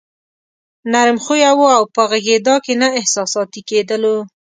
[0.91, 4.15] نرم خويه وو او په غږېدا کې نه احساساتي کېدلو.